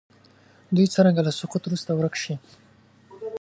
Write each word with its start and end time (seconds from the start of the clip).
دوی 0.75 0.87
څرنګه 0.93 1.21
له 1.27 1.31
سقوط 1.39 1.63
وروسته 1.67 1.91
ورک 1.93 2.15
شي. 2.23 2.35